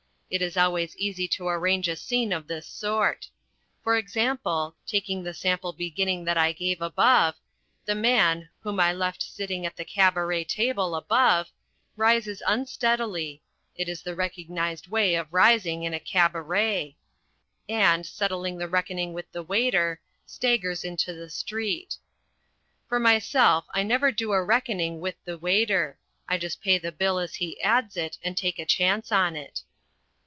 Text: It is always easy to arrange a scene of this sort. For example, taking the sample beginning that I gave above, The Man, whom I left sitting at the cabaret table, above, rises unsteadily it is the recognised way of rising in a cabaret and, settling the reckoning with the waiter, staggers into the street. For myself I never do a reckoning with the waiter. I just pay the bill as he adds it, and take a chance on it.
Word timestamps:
It 0.33 0.41
is 0.41 0.55
always 0.55 0.95
easy 0.95 1.27
to 1.27 1.49
arrange 1.49 1.89
a 1.89 1.95
scene 1.97 2.31
of 2.31 2.47
this 2.47 2.65
sort. 2.65 3.27
For 3.83 3.97
example, 3.97 4.77
taking 4.87 5.21
the 5.23 5.33
sample 5.33 5.73
beginning 5.73 6.23
that 6.23 6.37
I 6.37 6.53
gave 6.53 6.81
above, 6.81 7.35
The 7.83 7.95
Man, 7.95 8.47
whom 8.61 8.79
I 8.79 8.93
left 8.93 9.21
sitting 9.21 9.65
at 9.65 9.75
the 9.75 9.83
cabaret 9.83 10.45
table, 10.45 10.95
above, 10.95 11.51
rises 11.97 12.41
unsteadily 12.47 13.41
it 13.75 13.89
is 13.89 14.01
the 14.01 14.15
recognised 14.15 14.87
way 14.87 15.15
of 15.15 15.33
rising 15.33 15.83
in 15.83 15.93
a 15.93 15.99
cabaret 15.99 16.95
and, 17.67 18.05
settling 18.05 18.57
the 18.57 18.69
reckoning 18.69 19.11
with 19.11 19.29
the 19.33 19.43
waiter, 19.43 19.99
staggers 20.25 20.85
into 20.85 21.11
the 21.13 21.29
street. 21.29 21.97
For 22.87 23.01
myself 23.01 23.65
I 23.73 23.83
never 23.83 24.13
do 24.13 24.31
a 24.31 24.41
reckoning 24.41 25.01
with 25.01 25.15
the 25.25 25.37
waiter. 25.37 25.97
I 26.25 26.37
just 26.37 26.61
pay 26.61 26.77
the 26.77 26.93
bill 26.93 27.19
as 27.19 27.35
he 27.35 27.61
adds 27.61 27.97
it, 27.97 28.17
and 28.23 28.37
take 28.37 28.59
a 28.59 28.65
chance 28.65 29.11
on 29.11 29.35
it. 29.35 29.63